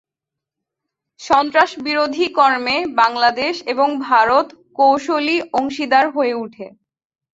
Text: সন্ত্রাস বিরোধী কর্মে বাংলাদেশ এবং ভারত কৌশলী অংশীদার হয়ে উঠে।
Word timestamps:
সন্ত্রাস 1.19 1.71
বিরোধী 1.85 2.25
কর্মে 2.37 2.77
বাংলাদেশ 3.01 3.53
এবং 3.73 3.87
ভারত 4.09 4.47
কৌশলী 4.77 5.37
অংশীদার 5.53 6.05
হয়ে 6.15 6.33
উঠে। 6.43 6.65